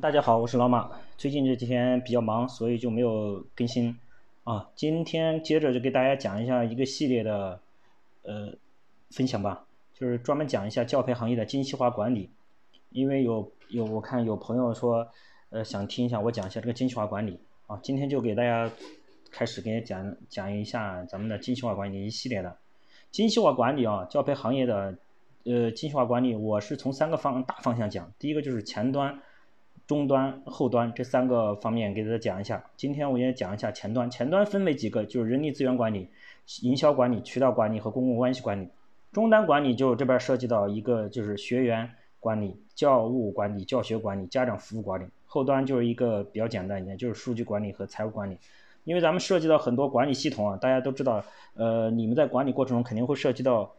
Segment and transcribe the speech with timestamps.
[0.00, 0.90] 大家好，我是老马。
[1.18, 3.94] 最近这几天比较忙，所以就没有更新
[4.42, 4.70] 啊。
[4.74, 7.60] 今天接着就给大家讲一下一个系列的
[8.22, 8.54] 呃
[9.10, 12.30] 分享吧，就是专门讲一下教培行业的精细化管理。
[12.88, 15.06] 因为有有我看有朋友说
[15.50, 18.70] 呃想听一下我讲一下这个精细化管理啊，今天就给大家
[19.30, 22.56] 开始给讲讲一下咱们的精细化管理一系列的
[23.10, 24.96] 精细化管理啊，教培行业的
[25.44, 29.20] 呃精细化管理，我是从三个方大方向讲，第一个就是前端。
[29.92, 32.64] 终端、后端这三个方面给大家讲一下。
[32.78, 34.10] 今天我也讲一下前端。
[34.10, 36.08] 前端分为几个，就是人力资源管理、
[36.62, 38.66] 营销管理、渠道管理和公共关系管理。
[39.12, 45.04] 终端管理就这边涉及到一个就是学员管理、教务管理、教学管理、家长服务管理。
[45.26, 48.38] 后端就是一个比较简单一点，就是数据管理和财务管理。
[48.84, 51.22] 因为咱们涉及到很多管理系统啊，大家都知道，
[51.52, 53.70] 呃，你们在管理过程中肯定会涉及到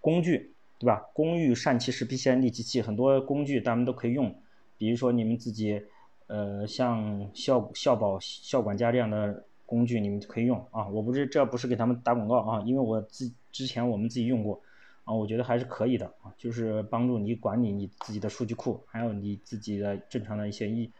[0.00, 1.06] 工具，对吧？
[1.12, 4.34] 工欲善其事，必先利其器，很多工具咱们都可以用。
[4.78, 5.80] 比如说你们自己，
[6.26, 10.86] 呃，像校校保、校管家这样的工具，你们可以用啊。
[10.88, 14.60] 我不是这不是给他们打广告啊，因为我自之前我们自己用过，
[15.04, 20.90] 啊，我觉得还是可以的啊，就是帮助你管理你自己的数据库，还有你自己的正常的一些一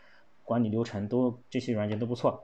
[0.42, 2.42] 管理流程，都这些软件都不错。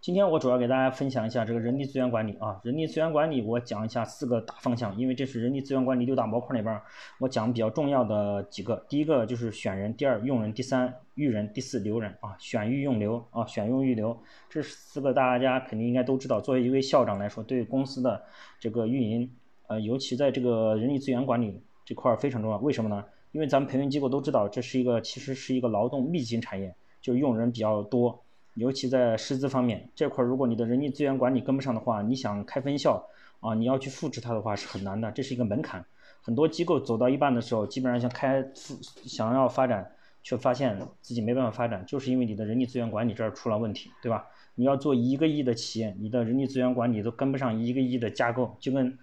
[0.00, 6.78] 今天我主要给大家分享一下这个人力资源管理啊，人力资源管理我讲一下四个大方向，因为这是人力资源管理六大模块里边
[7.18, 8.84] 我讲比较重要的几个。
[8.88, 14.18] 第一个就是选人，第二用人，第三育人，第四留人啊，选育用留啊，选用育留，
[14.50, 16.40] 这四个大家肯定应该都知道。
[16.40, 18.22] 作为一位校长来说，对公司的
[18.60, 19.30] 这个运营，
[19.68, 22.58] 呃，尤其在这个人力资源管理这块非常重要。
[22.58, 23.04] 为什么呢？
[23.32, 28.23] 因为咱们培训机构都知道，这是一个其实是一个劳动密集型产业，就是用人比较多。
[28.54, 33.06] 尤其在师资方面这块，如果你的人力资源管理跟不上的话，你想开分校
[33.40, 35.84] 啊，你要去复制它的话是很难的，这是一个门槛。
[36.22, 39.90] 很多机构走到一半的时候，基本上想开想要发展，
[40.22, 44.26] 却发现自己没办法发展，就是因为你的人力资源管理这儿出了问题，对吧？
[44.54, 48.96] 你要做一个亿的企业，你的人力资源管理都跟不上一个亿的架构，就跟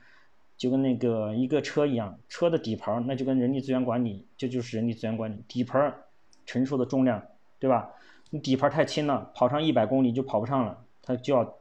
[0.57, 6.05] 就跟那个一个车一样，车的底盘儿那就跟人力资源管理，这就是人力资源管理底盘儿
[6.45, 7.21] 承受的重量，
[7.59, 7.89] 对吧？
[8.31, 11.57] 你底盘太轻了，跑上一百公里就跑不上了，它就要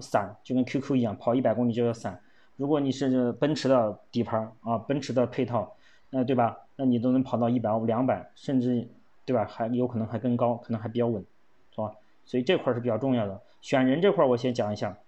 [0.00, 2.20] 散，就跟 QQ 一样，跑一百公里就要散。
[2.56, 5.74] 如果你是奔驰的底盘啊，奔驰的配套，
[6.10, 6.56] 那对吧？
[6.76, 8.86] 那你都能跑到一百五、两百，甚至
[9.24, 9.46] 对吧？
[9.46, 11.24] 还有可能还更高，可能还比较稳，
[11.74, 11.94] 是吧？
[12.26, 13.40] 所以这块是比较重要的。
[13.62, 14.98] 选人这块我先讲一下，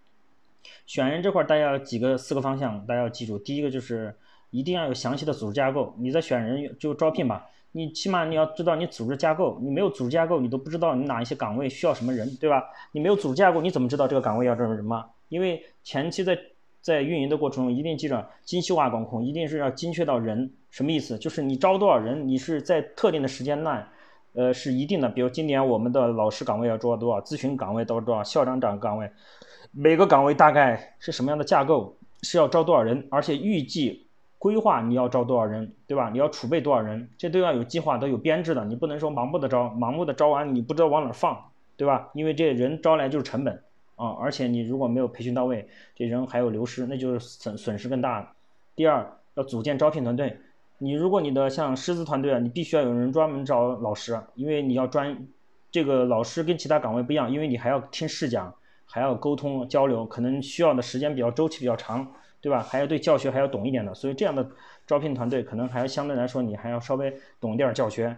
[0.87, 4.17] 选人这块大家几个四个方向大家要记住，第一个就是
[4.51, 7.51] 一定要有详细的组织架构，你在选人就招聘吧。
[7.73, 12.63] 你起码你要知道你组织架构，你没有组织架构，你都不知道你哪一些岗位需要什么人，对吧？
[12.93, 15.07] 你没有组织架构，你怎么知道这个岗位要招人吗？
[15.31, 16.39] 因为前期在
[16.83, 20.53] 在运营的过程中，一定记着精细化管控，一定是要精确到人。
[20.69, 21.17] 什么意思？
[21.19, 23.89] 就是你招多少人，你是在特定的时间段，
[24.35, 25.09] 呃，是一定的。
[25.09, 29.11] 比如今年我们的老师岗位要招多少，咨询岗位都是多少，校长长岗位，
[29.71, 34.02] 每个岗位大概是什么样的架构，是要招多少人，而且预计。
[34.43, 36.11] 规划你要招多少人，对吧？
[36.11, 38.65] 你要储备多少人，这都要有计划，都有编制的。
[38.65, 41.41] 你不能说盲目的招，盲目的招完你不知道往哪放，
[41.77, 42.11] 对吧？
[42.13, 43.55] 因为这人招来就是成本
[43.95, 48.35] 啊，而且你如果没有培训到位，这人还有流失，那就是损损失更大。
[48.75, 50.37] 第二，要组建招聘团队。
[50.79, 55.17] 你如果你的像师资团队啊，你必须要有人专门招老师，因为你要专
[55.71, 58.53] 这个老师跟其他岗位不一样，因为你还要听试讲，
[58.87, 62.13] 还要沟通交流，可能需要的时间比较周期比较长。
[62.43, 62.61] 对吧？
[62.61, 64.45] 还要对教学还要懂一点的，所以这样的
[64.85, 68.15] 招聘团队可能还要相对来说你还要稍微懂点教学，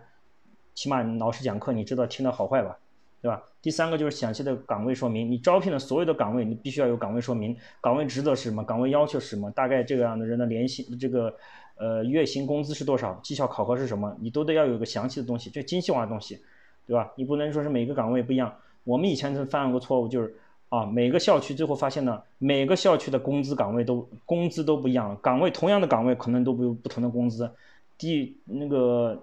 [0.75, 2.79] 起码老师讲课你知道听的好坏吧，
[3.21, 3.43] 对吧？
[3.61, 11.37] 第三个就是详细的岗位说明，你招聘的所有的岗位你必须要有岗位说明，岗位职责是什么，岗位要求是什么，大概这个样的人的年薪这个
[11.77, 16.43] 呃月薪工资是多少，绩效考核是什么，你都得要有个详细的东西，这精细化的东西，
[16.87, 17.13] 对吧？
[17.15, 20.35] 你不能说是每个岗位不一样，我们以前曾犯过错误就是。
[20.75, 27.49] 啊，每个校区最后发现呢，每个校区的工资岗位都工资都不一样，岗位同样的岗位可能都不不同的工资。
[27.97, 29.23] 第那个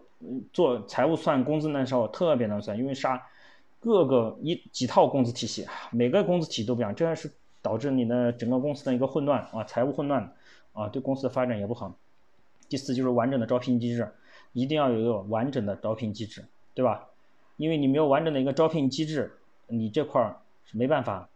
[0.53, 3.22] 做财务算工资那时候特别难算，因为啥？
[3.81, 7.29] 各个一几套工资体系，每个工资体系都不一样，这样是
[7.61, 10.31] 导致你的整个公司的一个混乱啊，财务混乱
[10.72, 11.93] 啊，对公司的发展也不好。
[12.70, 14.08] 第四就是完整的招聘机制，
[14.53, 16.46] 一定要有一个完整的招聘机制，
[16.76, 17.09] 对吧？
[17.58, 19.34] 因为你没有完整的一个招聘机制，
[19.67, 21.28] 你这块儿是没办法。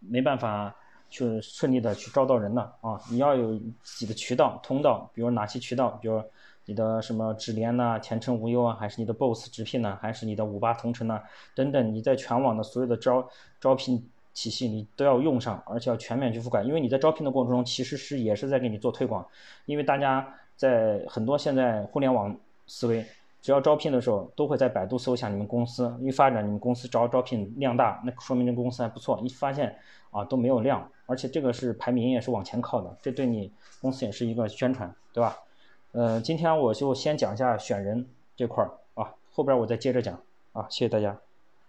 [0.00, 0.74] 没办法
[1.08, 3.00] 去顺利的去招到人的啊！
[3.10, 6.22] 你要有几个渠道通道，比如哪些渠道，比如
[6.66, 11.20] 你的什么智联呐、前程无忧啊，还是你的 BOSS 直聘呢，还是你的五八同城呐？
[11.54, 13.28] 等等，你在全网的所有的招
[13.60, 19.26] 招聘体系你都要用上，而且要全面去覆盖，因为你在招聘的过程中其实是也是在给你做推广，
[19.66, 22.34] 因为大家在很多现在互联网
[22.66, 23.04] 思维
[23.42, 29.18] 只要招聘的时候都会在百度搜一下你们公司，一发展你们公司招招聘量大，那说明这公司还不错。
[29.20, 29.74] 一发现
[30.10, 33.50] 啊都没有量，而且这个是排名也是往前靠的，这对你
[33.80, 35.38] 公司也是一个宣传，对吧？
[35.92, 38.06] 呃，今天我就先讲一下选人
[38.36, 40.20] 这块儿啊，后边我再接着讲
[40.52, 41.18] 啊，谢谢大家。